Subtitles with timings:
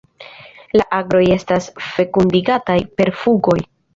[0.79, 3.59] La agroj estas fekundigataj per fukoj.